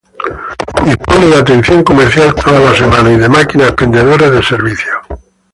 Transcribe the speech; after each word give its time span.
Dispone 0.83 1.27
de 1.29 1.35
atención 1.37 1.83
comercial 1.83 2.33
toda 2.33 2.59
la 2.59 2.73
semana 2.75 3.11
y 3.11 3.17
de 3.17 3.29
máquinas 3.29 3.67
expendedoras 3.67 4.31
de 4.31 4.41
servicios. 4.41 4.97